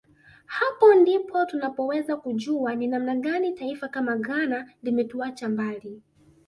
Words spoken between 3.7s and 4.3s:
kama